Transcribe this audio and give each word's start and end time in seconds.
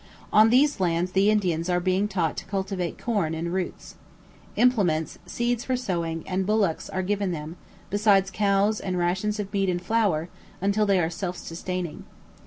On 0.33 0.49
these 0.49 0.79
lands 0.79 1.11
the 1.11 1.29
Indians 1.29 1.69
are 1.69 1.79
being 1.79 2.07
taught 2.07 2.35
to 2.37 2.45
cultivate 2.45 2.97
corn 2.97 3.35
and 3.35 3.53
roots. 3.53 3.97
Implements, 4.55 5.19
seeds 5.27 5.63
for 5.65 5.75
sowing, 5.75 6.23
and 6.27 6.43
bullocks 6.47 6.89
are 6.89 7.03
given 7.03 7.31
them, 7.31 7.55
besides 7.91 8.31
cows 8.31 8.79
and 8.79 8.97
rations 8.97 9.39
of 9.39 9.53
meat 9.53 9.69
and 9.69 9.79
flour, 9.79 10.27
until 10.59 10.87
they 10.87 10.99
are 10.99 11.11
self 11.11 11.37
sustaining. 11.37 12.05